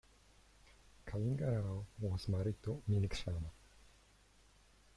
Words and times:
Kalinga 1.05 1.51
Rao 1.63 1.85
was 1.99 2.27
married 2.27 2.55
to 2.63 2.81
Meenakshamma. 2.89 3.51